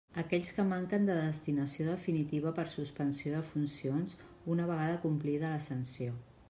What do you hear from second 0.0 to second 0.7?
Aquells que